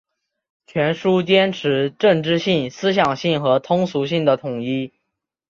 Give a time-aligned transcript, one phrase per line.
[0.65, 4.93] 全书坚持政治性、思想性和通俗性的统一